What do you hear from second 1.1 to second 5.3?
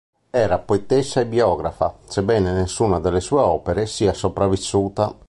e biografa, sebbene nessuna delle sue opere sia sopravvissuta.